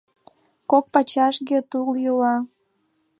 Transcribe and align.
Кок 0.69 0.85
пачашге 0.93 1.59
тул 1.69 1.87
йӱла. 2.03 2.35